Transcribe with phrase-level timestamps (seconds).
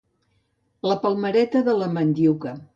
[0.91, 2.59] La palmereta de la mandiuca.